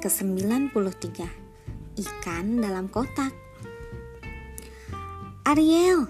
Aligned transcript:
ke-93 0.00 1.28
Ikan 2.00 2.46
dalam 2.64 2.88
kotak 2.88 3.36
Ariel, 5.44 6.06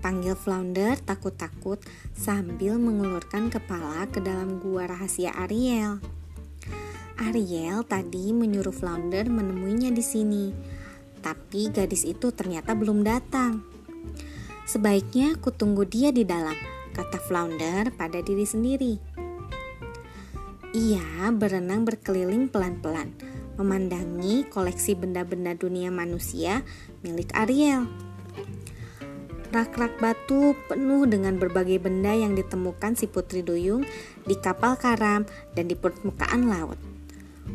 panggil 0.00 0.32
Flounder 0.38 0.94
takut-takut 1.00 1.82
sambil 2.14 2.78
mengulurkan 2.78 3.50
kepala 3.50 4.06
ke 4.06 4.22
dalam 4.22 4.62
gua 4.62 4.86
rahasia 4.86 5.34
Ariel. 5.34 5.98
Ariel 7.18 7.82
tadi 7.82 8.30
menyuruh 8.30 8.70
Flounder 8.70 9.26
menemuinya 9.26 9.90
di 9.90 10.04
sini, 10.04 10.54
tapi 11.18 11.74
gadis 11.74 12.06
itu 12.06 12.30
ternyata 12.30 12.78
belum 12.78 13.02
datang. 13.02 13.66
Sebaiknya 14.62 15.42
kutunggu 15.42 15.88
dia 15.90 16.14
di 16.14 16.22
dalam, 16.22 16.54
kata 16.94 17.18
Flounder 17.18 17.90
pada 17.98 18.22
diri 18.22 18.46
sendiri. 18.46 18.94
Ia 20.70 21.34
berenang 21.34 21.82
berkeliling 21.82 22.46
pelan-pelan, 22.46 23.10
memandangi 23.54 24.46
koleksi 24.50 24.98
benda-benda 24.98 25.54
dunia 25.54 25.90
manusia 25.90 26.66
milik 27.02 27.30
Ariel. 27.34 27.86
Rak-rak 29.54 30.02
batu 30.02 30.58
penuh 30.66 31.06
dengan 31.06 31.38
berbagai 31.38 31.78
benda 31.78 32.10
yang 32.10 32.34
ditemukan 32.34 32.98
si 32.98 33.06
Putri 33.06 33.46
Duyung 33.46 33.86
di 34.26 34.34
kapal 34.34 34.74
karam 34.74 35.22
dan 35.54 35.70
di 35.70 35.78
permukaan 35.78 36.50
laut. 36.50 36.74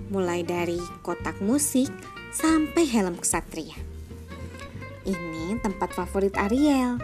Mulai 0.07 0.47
dari 0.47 0.79
kotak 1.03 1.43
musik 1.43 1.91
sampai 2.31 2.87
helm 2.87 3.19
kesatria. 3.19 3.75
Ini 5.03 5.59
tempat 5.59 5.91
favorit 5.91 6.39
Ariel. 6.39 6.95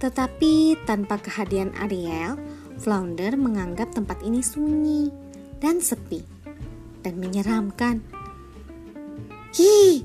Tetapi 0.00 0.78
tanpa 0.88 1.20
kehadiran 1.20 1.74
Ariel, 1.84 2.40
Flounder 2.78 3.34
menganggap 3.34 3.92
tempat 3.92 4.22
ini 4.22 4.40
sunyi 4.40 5.10
dan 5.58 5.82
sepi 5.82 6.37
dan 7.08 7.16
menyeramkan. 7.16 8.04
Hi, 9.56 10.04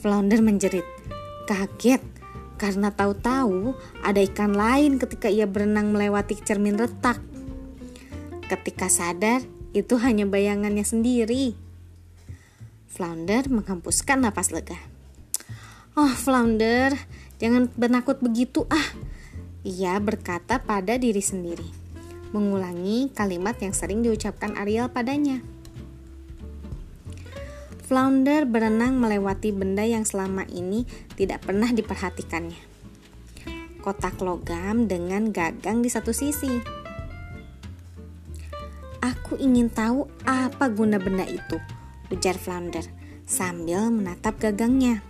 Flounder 0.00 0.40
menjerit, 0.40 0.88
kaget 1.44 2.00
karena 2.56 2.88
tahu-tahu 2.88 3.76
ada 4.00 4.24
ikan 4.24 4.56
lain 4.56 4.96
ketika 4.96 5.28
ia 5.28 5.44
berenang 5.44 5.92
melewati 5.92 6.40
cermin 6.40 6.80
retak. 6.80 7.20
Ketika 8.48 8.88
sadar, 8.88 9.44
itu 9.76 10.00
hanya 10.00 10.24
bayangannya 10.24 10.82
sendiri. 10.82 11.52
Flounder 12.88 13.44
menghempuskan 13.52 14.24
napas 14.24 14.48
lega. 14.48 14.80
Oh, 15.92 16.08
Flounder, 16.08 16.96
jangan 17.36 17.68
benakut 17.76 18.16
begitu 18.24 18.64
ah. 18.72 18.88
Ia 19.60 20.00
berkata 20.00 20.56
pada 20.64 20.96
diri 20.96 21.20
sendiri 21.20 21.68
mengulangi 22.30 23.10
kalimat 23.10 23.58
yang 23.58 23.74
sering 23.74 24.06
diucapkan 24.06 24.54
Ariel 24.54 24.86
padanya. 24.88 25.42
Flounder 27.90 28.46
berenang 28.46 29.02
melewati 29.02 29.50
benda 29.50 29.82
yang 29.82 30.06
selama 30.06 30.46
ini 30.46 30.86
tidak 31.18 31.42
pernah 31.42 31.74
diperhatikannya. 31.74 32.62
Kotak 33.82 34.22
logam 34.22 34.86
dengan 34.86 35.34
gagang 35.34 35.82
di 35.82 35.90
satu 35.90 36.14
sisi. 36.14 36.54
Aku 39.02 39.34
ingin 39.42 39.74
tahu 39.74 40.06
apa 40.22 40.70
guna 40.70 41.02
benda 41.02 41.26
itu, 41.26 41.58
ujar 42.14 42.38
Flounder 42.38 42.86
sambil 43.26 43.90
menatap 43.90 44.38
gagangnya. 44.38 45.02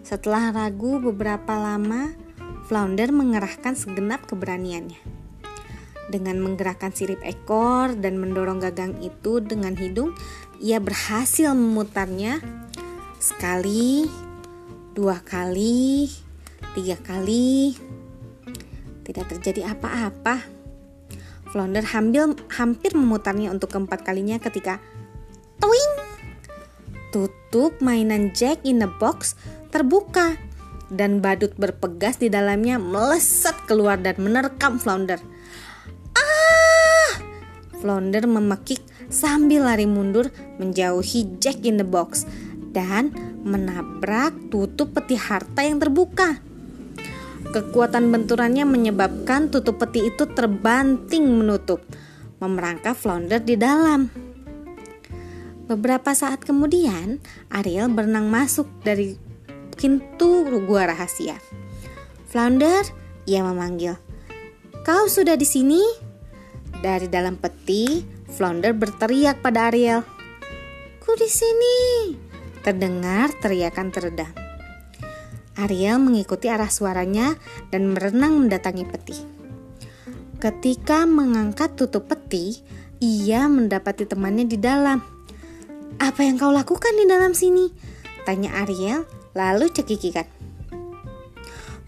Setelah 0.00 0.56
ragu 0.56 1.04
beberapa 1.04 1.52
lama, 1.52 2.16
Flounder 2.64 3.12
mengerahkan 3.12 3.76
segenap 3.76 4.24
keberaniannya 4.24 5.23
dengan 6.08 6.40
menggerakkan 6.40 6.92
sirip 6.92 7.20
ekor 7.24 7.96
dan 7.96 8.20
mendorong 8.20 8.60
gagang 8.60 8.96
itu 9.00 9.40
dengan 9.40 9.72
hidung, 9.76 10.12
ia 10.60 10.80
berhasil 10.80 11.52
memutarnya 11.56 12.40
sekali, 13.20 14.04
dua 14.92 15.24
kali, 15.24 16.12
tiga 16.76 17.00
kali. 17.00 17.76
Tidak 19.04 19.26
terjadi 19.36 19.76
apa-apa. 19.76 20.40
Flounder 21.52 21.86
hampir, 21.86 22.24
hampir 22.56 22.92
memutarnya 22.98 23.52
untuk 23.52 23.70
keempat 23.70 24.02
kalinya 24.02 24.40
ketika 24.42 24.82
Twing! 25.62 25.94
Tutup 27.14 27.78
mainan 27.78 28.34
Jack 28.34 28.66
in 28.66 28.82
the 28.82 28.90
Box 28.98 29.38
terbuka 29.70 30.34
dan 30.90 31.22
badut 31.22 31.54
berpegas 31.54 32.18
di 32.18 32.26
dalamnya 32.26 32.76
melesat 32.82 33.54
keluar 33.70 34.02
dan 34.02 34.18
menerkam 34.18 34.82
Flounder. 34.82 35.22
Flounder 37.84 38.24
memekik 38.24 38.80
sambil 39.12 39.68
lari 39.68 39.84
mundur 39.84 40.32
menjauhi 40.56 41.36
Jack 41.36 41.68
in 41.68 41.76
the 41.76 41.84
Box 41.84 42.24
dan 42.72 43.12
menabrak 43.44 44.32
tutup 44.48 44.96
peti 44.96 45.20
harta 45.20 45.60
yang 45.60 45.76
terbuka. 45.76 46.40
Kekuatan 47.52 48.08
benturannya 48.08 48.64
menyebabkan 48.64 49.52
tutup 49.52 49.84
peti 49.84 50.08
itu 50.08 50.24
terbanting 50.32 51.28
menutup, 51.28 51.84
memerangkap 52.40 52.96
Flounder 52.96 53.44
di 53.44 53.60
dalam. 53.60 54.08
Beberapa 55.68 56.16
saat 56.16 56.40
kemudian, 56.40 57.20
Ariel 57.52 57.92
berenang 57.92 58.32
masuk 58.32 58.64
dari 58.80 59.20
pintu 59.76 60.48
gua 60.64 60.88
rahasia. 60.88 61.36
Flounder, 62.32 62.80
ia 63.28 63.44
memanggil. 63.44 64.00
Kau 64.88 65.04
sudah 65.04 65.36
di 65.36 65.44
sini? 65.44 66.03
Dari 66.84 67.08
dalam 67.08 67.40
peti, 67.40 68.04
Flounder 68.28 68.76
berteriak 68.76 69.40
pada 69.40 69.72
Ariel. 69.72 70.04
Ku 71.00 71.16
di 71.16 71.32
sini. 71.32 72.12
Terdengar 72.60 73.32
teriakan 73.40 73.88
teredam. 73.88 74.28
Ariel 75.56 75.96
mengikuti 75.96 76.52
arah 76.52 76.68
suaranya 76.68 77.40
dan 77.72 77.96
berenang 77.96 78.36
mendatangi 78.36 78.84
peti. 78.84 79.16
Ketika 80.36 81.08
mengangkat 81.08 81.72
tutup 81.72 82.04
peti, 82.04 82.60
ia 83.00 83.48
mendapati 83.48 84.04
temannya 84.04 84.44
di 84.44 84.60
dalam. 84.60 85.00
Apa 85.96 86.20
yang 86.20 86.36
kau 86.36 86.52
lakukan 86.52 86.92
di 87.00 87.08
dalam 87.08 87.32
sini? 87.32 87.72
Tanya 88.28 88.60
Ariel, 88.60 89.08
lalu 89.32 89.72
cekikikan. 89.72 90.28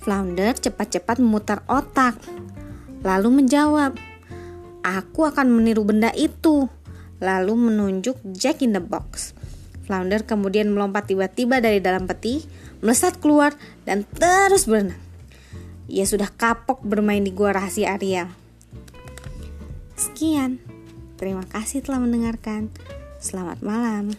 Flounder 0.01 0.57
cepat-cepat 0.57 1.21
memutar 1.21 1.69
otak, 1.69 2.17
lalu 3.05 3.45
menjawab, 3.45 3.93
Aku 4.87 5.27
akan 5.27 5.51
meniru 5.51 5.83
benda 5.83 6.15
itu. 6.15 6.71
Lalu 7.19 7.59
menunjuk 7.59 8.23
Jack 8.39 8.63
in 8.63 8.71
the 8.71 8.79
Box. 8.79 9.35
Flounder 9.83 10.23
kemudian 10.23 10.71
melompat 10.71 11.11
tiba-tiba 11.11 11.59
dari 11.59 11.83
dalam 11.83 12.07
peti, 12.07 12.47
melesat 12.83 13.19
keluar, 13.19 13.55
dan 13.83 14.07
terus 14.07 14.71
berenang. 14.71 14.99
Ia 15.91 16.07
sudah 16.07 16.31
kapok 16.31 16.83
bermain 16.83 17.23
di 17.23 17.31
gua 17.35 17.55
rahasia 17.55 17.95
Ariel. 17.95 18.31
Sekian, 19.95 20.59
terima 21.19 21.47
kasih 21.47 21.83
telah 21.83 22.03
mendengarkan. 22.03 22.71
Selamat 23.23 23.63
malam. 23.63 24.11